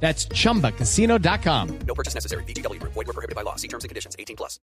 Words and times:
That's 0.00 0.28
chumbacasino.com. 0.28 1.68
No 1.86 1.94
purchase 1.94 2.14
necessary. 2.14 2.44
BGW. 2.44 2.80
Void 2.82 2.94
were 2.94 3.12
prohibited 3.12 3.34
by 3.34 3.42
law. 3.42 3.56
See 3.56 3.68
terms 3.68 3.84
and 3.84 3.88
conditions. 3.88 4.14
18 4.18 4.36
plus. 4.36 4.60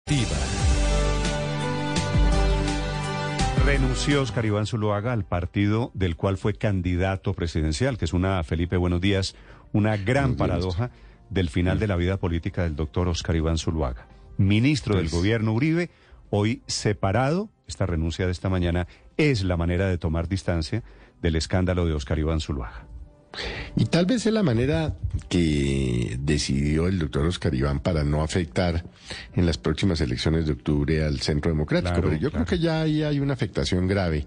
Renunció 3.65 4.23
Oscar 4.23 4.47
Iván 4.47 4.67
Zuluaga 4.67 5.13
al 5.13 5.25
partido 5.25 5.91
del 5.95 6.17
cual 6.17 6.39
fue 6.39 6.55
candidato 6.55 7.35
presidencial, 7.35 7.99
que 7.99 8.07
es 8.07 8.13
una, 8.13 8.43
Felipe, 8.43 8.77
buenos 8.77 9.01
días, 9.01 9.37
una 9.73 9.97
gran 9.97 10.35
paradoja 10.35 10.91
del 11.29 11.51
final 11.51 11.79
de 11.79 11.87
la 11.87 11.97
vida 11.97 12.17
política 12.17 12.65
del 12.65 12.75
doctor 12.75 13.07
Oscar 13.07 13.37
Iván 13.37 13.59
Zuluaga. 13.59 14.09
Ministro 14.39 14.97
del 14.97 15.11
gobierno 15.11 15.53
Uribe, 15.53 15.91
hoy 16.31 16.63
separado, 16.67 17.51
esta 17.69 17.87
renuncia 17.87 18.27
de 18.27 18.33
esta 18.33 18.49
mañana 18.49 18.89
es 19.17 19.45
la 19.45 19.57
manera 19.57 19.87
de 19.87 19.99
tomar 19.99 20.27
distancia 20.27 20.83
del 21.21 21.37
escándalo 21.37 21.87
de 21.87 21.93
Oscar 21.93 22.19
Iván 22.19 22.41
Zuluaga. 22.41 22.87
Y 23.77 23.85
tal 23.87 24.07
vez 24.07 24.27
es 24.27 24.33
la 24.33 24.43
manera 24.43 24.95
que 25.29 26.17
decidió 26.21 26.89
el 26.89 26.99
doctor 26.99 27.27
Oscar 27.27 27.55
Iván 27.55 27.81
para 27.81 28.03
no 28.03 28.23
afectar 28.23 28.85
en 29.35 29.47
las 29.47 29.59
próximas 29.59 30.01
elecciones 30.01 30.47
de 30.47 30.53
octubre 30.53 31.05
al 31.05 31.21
Centro 31.21 31.51
Democrático. 31.51 31.93
Claro, 31.95 32.09
Pero 32.09 32.21
yo 32.21 32.31
claro. 32.31 32.45
creo 32.45 32.59
que 32.59 32.63
ya 32.63 32.83
ahí 32.83 33.03
hay 33.03 33.21
una 33.21 33.35
afectación 33.35 33.87
grave. 33.87 34.27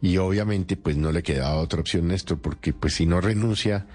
Y 0.00 0.16
obviamente 0.16 0.76
pues 0.76 0.96
no 0.96 1.12
le 1.12 1.22
quedaba 1.22 1.56
otra 1.56 1.80
opción, 1.80 2.08
Néstor, 2.08 2.40
porque 2.40 2.72
pues 2.72 2.94
si 2.94 3.06
no 3.06 3.20
renuncia, 3.20 3.86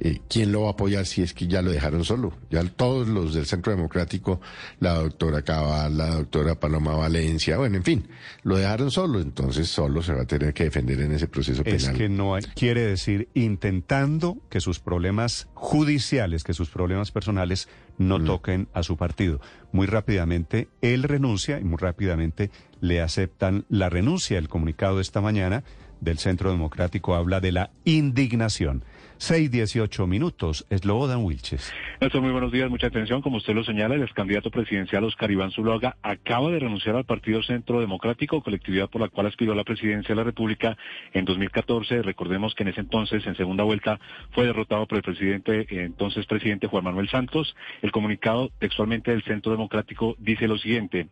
eh, 0.00 0.20
¿quién 0.28 0.50
lo 0.52 0.62
va 0.62 0.68
a 0.68 0.72
apoyar 0.72 1.06
si 1.06 1.22
es 1.22 1.34
que 1.34 1.46
ya 1.46 1.62
lo 1.62 1.70
dejaron 1.70 2.04
solo? 2.04 2.32
Ya 2.50 2.64
todos 2.64 3.06
los 3.08 3.34
del 3.34 3.46
Centro 3.46 3.74
Democrático, 3.74 4.40
la 4.78 4.94
doctora 4.94 5.42
Cabal, 5.42 5.96
la 5.96 6.08
doctora 6.14 6.58
Paloma 6.58 6.94
Valencia, 6.96 7.58
bueno, 7.58 7.76
en 7.76 7.84
fin, 7.84 8.08
lo 8.42 8.56
dejaron 8.56 8.90
solo, 8.90 9.20
entonces 9.20 9.68
solo 9.68 10.02
se 10.02 10.14
va 10.14 10.22
a 10.22 10.26
tener 10.26 10.54
que 10.54 10.64
defender 10.64 11.00
en 11.00 11.12
ese 11.12 11.28
proceso 11.28 11.62
Es 11.64 11.84
penal. 11.84 11.96
que 11.98 12.08
no 12.08 12.34
hay, 12.34 12.42
quiere 12.54 12.82
decir 12.82 13.28
intentando 13.34 14.38
que 14.48 14.60
sus 14.60 14.80
problemas 14.80 15.48
judiciales, 15.54 16.44
que 16.44 16.54
sus 16.54 16.70
problemas 16.70 17.10
personales 17.10 17.68
no 17.98 18.22
toquen 18.22 18.68
a 18.72 18.82
su 18.82 18.96
partido. 18.96 19.40
Muy 19.72 19.86
rápidamente 19.86 20.68
él 20.80 21.02
renuncia 21.02 21.60
y 21.60 21.64
muy 21.64 21.76
rápidamente 21.78 22.50
le 22.80 23.02
aceptan 23.02 23.66
la 23.68 23.90
renuncia. 23.90 24.38
El 24.38 24.48
comunicado 24.48 24.96
de 24.96 25.02
esta 25.02 25.20
mañana 25.20 25.62
del 26.00 26.18
Centro 26.18 26.50
Democrático 26.50 27.14
habla 27.14 27.40
de 27.40 27.52
la 27.52 27.70
indignación. 27.84 28.84
6-18 29.20 30.06
minutos, 30.06 30.66
Slobodan 30.70 31.22
Wilches. 31.22 31.70
Néstor, 32.00 32.22
muy 32.22 32.32
buenos 32.32 32.52
días, 32.52 32.70
mucha 32.70 32.86
atención. 32.86 33.20
Como 33.20 33.36
usted 33.36 33.54
lo 33.54 33.62
señala, 33.64 33.94
el 33.94 34.02
ex 34.02 34.14
candidato 34.14 34.50
presidencial 34.50 35.04
Oscar 35.04 35.30
Iván 35.30 35.50
Zuluaga 35.50 35.98
acaba 36.02 36.50
de 36.50 36.58
renunciar 36.58 36.96
al 36.96 37.04
Partido 37.04 37.42
Centro 37.42 37.80
Democrático, 37.80 38.42
colectividad 38.42 38.88
por 38.88 39.02
la 39.02 39.10
cual 39.10 39.26
aspiró 39.26 39.52
a 39.52 39.56
la 39.56 39.64
presidencia 39.64 40.14
de 40.14 40.14
la 40.14 40.24
República 40.24 40.78
en 41.12 41.26
2014. 41.26 42.00
Recordemos 42.00 42.54
que 42.54 42.62
en 42.62 42.70
ese 42.70 42.80
entonces, 42.80 43.26
en 43.26 43.36
segunda 43.36 43.62
vuelta, 43.62 44.00
fue 44.30 44.46
derrotado 44.46 44.86
por 44.86 44.96
el 44.96 45.02
presidente, 45.02 45.60
eh, 45.60 45.66
entonces 45.84 46.24
presidente 46.24 46.66
Juan 46.66 46.84
Manuel 46.84 47.10
Santos. 47.10 47.54
El 47.82 47.92
comunicado 47.92 48.50
textualmente 48.58 49.10
del 49.10 49.22
Centro 49.24 49.52
Democrático 49.52 50.16
dice 50.18 50.48
lo 50.48 50.56
siguiente. 50.56 51.08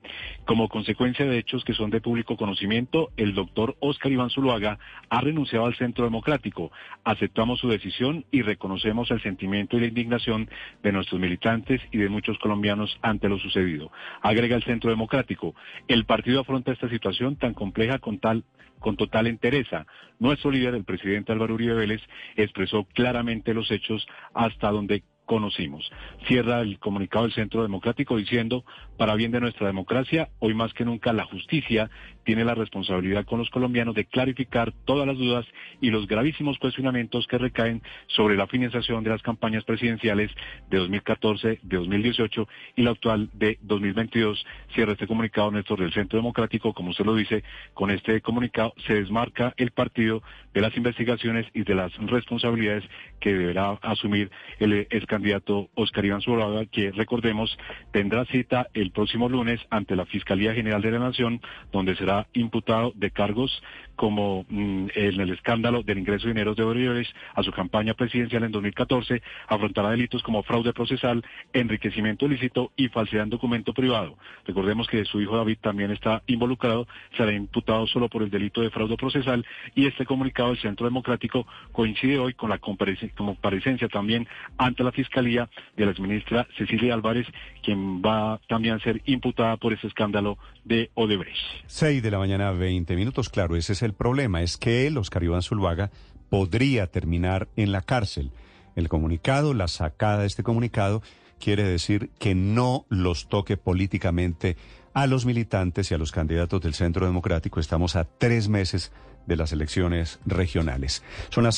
Como 0.46 0.70
consecuencia 0.70 1.26
de 1.26 1.36
hechos 1.36 1.62
que 1.62 1.74
son 1.74 1.90
de 1.90 2.00
público 2.00 2.38
conocimiento, 2.38 3.10
el 3.18 3.34
doctor 3.34 3.76
Oscar 3.80 4.10
Iván 4.10 4.30
Zuluaga 4.30 4.78
ha 5.10 5.20
renunciado 5.20 5.66
al 5.66 5.76
Centro 5.76 6.04
Democrático. 6.04 6.72
Aceptamos 7.04 7.60
su 7.60 7.68
decisión 7.68 7.97
y 8.30 8.42
reconocemos 8.42 9.10
el 9.10 9.22
sentimiento 9.22 9.76
y 9.76 9.80
la 9.80 9.86
indignación 9.86 10.48
de 10.82 10.92
nuestros 10.92 11.20
militantes 11.20 11.80
y 11.90 11.98
de 11.98 12.08
muchos 12.08 12.38
colombianos 12.38 12.98
ante 13.02 13.28
lo 13.28 13.38
sucedido. 13.38 13.90
Agrega 14.22 14.56
el 14.56 14.64
Centro 14.64 14.90
Democrático. 14.90 15.54
El 15.88 16.04
partido 16.04 16.40
afronta 16.40 16.72
esta 16.72 16.88
situación 16.88 17.36
tan 17.36 17.54
compleja 17.54 17.98
con 17.98 18.18
tal 18.18 18.44
con 18.78 18.96
total 18.96 19.26
entereza. 19.26 19.86
Nuestro 20.20 20.52
líder, 20.52 20.74
el 20.74 20.84
presidente 20.84 21.32
Álvaro 21.32 21.54
Uribe 21.54 21.74
Vélez, 21.74 22.00
expresó 22.36 22.84
claramente 22.94 23.52
los 23.52 23.70
hechos 23.72 24.06
hasta 24.34 24.70
donde 24.70 25.02
conocimos. 25.28 25.88
Cierra 26.26 26.60
el 26.60 26.78
comunicado 26.78 27.26
del 27.26 27.34
Centro 27.34 27.62
Democrático 27.62 28.16
diciendo, 28.16 28.64
para 28.96 29.14
bien 29.14 29.30
de 29.30 29.40
nuestra 29.40 29.66
democracia, 29.66 30.30
hoy 30.38 30.54
más 30.54 30.72
que 30.72 30.86
nunca 30.86 31.12
la 31.12 31.26
justicia 31.26 31.90
tiene 32.24 32.44
la 32.44 32.54
responsabilidad 32.54 33.26
con 33.26 33.38
los 33.38 33.50
colombianos 33.50 33.94
de 33.94 34.06
clarificar 34.06 34.72
todas 34.86 35.06
las 35.06 35.18
dudas 35.18 35.46
y 35.80 35.90
los 35.90 36.06
gravísimos 36.06 36.58
cuestionamientos 36.58 37.26
que 37.26 37.38
recaen 37.38 37.82
sobre 38.06 38.36
la 38.36 38.46
financiación 38.46 39.04
de 39.04 39.10
las 39.10 39.22
campañas 39.22 39.64
presidenciales 39.64 40.30
de 40.70 40.78
2014, 40.78 41.60
de 41.62 41.76
2018 41.76 42.48
y 42.76 42.82
la 42.82 42.90
actual 42.90 43.28
de 43.34 43.58
2022. 43.62 44.44
Cierra 44.74 44.92
este 44.92 45.06
comunicado, 45.06 45.50
Néstor, 45.50 45.80
del 45.80 45.92
Centro 45.92 46.18
Democrático, 46.18 46.72
como 46.72 46.90
usted 46.90 47.04
lo 47.04 47.14
dice, 47.14 47.44
con 47.74 47.90
este 47.90 48.22
comunicado 48.22 48.72
se 48.86 48.94
desmarca 48.94 49.52
el 49.58 49.72
partido 49.72 50.22
de 50.54 50.62
las 50.62 50.76
investigaciones 50.76 51.46
y 51.52 51.64
de 51.64 51.74
las 51.74 51.94
responsabilidades 51.98 52.84
que 53.20 53.34
deberá 53.34 53.72
asumir 53.82 54.30
el 54.58 54.72
ex 54.72 55.06
candidato 55.18 55.68
Oscar 55.74 56.04
Iván 56.04 56.22
Zuluaga, 56.22 56.64
que 56.66 56.92
recordemos 56.92 57.58
tendrá 57.90 58.24
cita 58.26 58.68
el 58.72 58.92
próximo 58.92 59.28
lunes 59.28 59.60
ante 59.68 59.96
la 59.96 60.06
Fiscalía 60.06 60.54
General 60.54 60.80
de 60.80 60.92
la 60.92 61.00
Nación, 61.00 61.40
donde 61.72 61.96
será 61.96 62.28
imputado 62.34 62.92
de 62.94 63.10
cargos 63.10 63.50
como 63.96 64.46
mm, 64.48 64.90
en 64.94 65.20
el 65.20 65.30
escándalo 65.30 65.82
del 65.82 65.98
ingreso 65.98 66.28
de 66.28 66.34
dineros 66.34 66.56
de 66.56 66.62
Orioles 66.62 67.08
a 67.34 67.42
su 67.42 67.50
campaña 67.50 67.94
presidencial 67.94 68.44
en 68.44 68.52
2014, 68.52 69.20
afrontará 69.48 69.90
delitos 69.90 70.22
como 70.22 70.44
fraude 70.44 70.72
procesal, 70.72 71.24
enriquecimiento 71.52 72.26
ilícito 72.26 72.70
y 72.76 72.86
falsedad 72.90 73.24
en 73.24 73.30
documento 73.30 73.74
privado. 73.74 74.16
Recordemos 74.46 74.86
que 74.86 75.04
su 75.04 75.20
hijo 75.20 75.36
David 75.36 75.58
también 75.60 75.90
está 75.90 76.22
involucrado, 76.28 76.86
será 77.16 77.32
imputado 77.32 77.88
solo 77.88 78.08
por 78.08 78.22
el 78.22 78.30
delito 78.30 78.60
de 78.60 78.70
fraude 78.70 78.96
procesal 78.96 79.44
y 79.74 79.86
este 79.86 80.06
comunicado 80.06 80.50
del 80.50 80.60
Centro 80.60 80.86
Democrático 80.86 81.44
coincide 81.72 82.20
hoy 82.20 82.34
con 82.34 82.50
la 82.50 82.60
comparece- 82.60 83.12
comparecencia 83.16 83.88
también 83.88 84.28
ante 84.58 84.84
la 84.84 84.92
Fiscalía 84.92 85.07
de 85.10 85.84
la 85.84 85.90
exministra 85.90 86.46
Cecilia 86.56 86.94
Álvarez, 86.94 87.26
quien 87.62 88.02
va 88.02 88.40
también 88.48 88.74
a 88.74 88.80
ser 88.80 89.02
imputada 89.04 89.56
por 89.56 89.72
ese 89.72 89.86
escándalo 89.86 90.38
de 90.64 90.90
Odebrecht. 90.94 91.36
6 91.66 92.02
de 92.02 92.10
la 92.10 92.18
mañana, 92.18 92.52
20 92.52 92.94
minutos. 92.94 93.28
Claro, 93.28 93.56
ese 93.56 93.72
es 93.72 93.82
el 93.82 93.94
problema. 93.94 94.42
Es 94.42 94.56
que 94.56 94.86
él, 94.86 94.96
Oscar 94.98 95.24
Iván 95.24 95.42
Zuluaga, 95.42 95.90
podría 96.30 96.86
terminar 96.86 97.48
en 97.56 97.72
la 97.72 97.82
cárcel. 97.82 98.30
El 98.76 98.88
comunicado, 98.88 99.54
la 99.54 99.68
sacada 99.68 100.20
de 100.20 100.26
este 100.26 100.42
comunicado, 100.42 101.02
quiere 101.40 101.64
decir 101.64 102.10
que 102.18 102.34
no 102.34 102.84
los 102.88 103.28
toque 103.28 103.56
políticamente 103.56 104.56
a 104.94 105.06
los 105.06 105.26
militantes 105.26 105.90
y 105.90 105.94
a 105.94 105.98
los 105.98 106.12
candidatos 106.12 106.60
del 106.60 106.74
Centro 106.74 107.06
Democrático. 107.06 107.60
Estamos 107.60 107.96
a 107.96 108.04
tres 108.04 108.48
meses 108.48 108.92
de 109.26 109.36
las 109.36 109.52
elecciones 109.52 110.20
regionales. 110.26 111.02
Son 111.30 111.44
las 111.44 111.57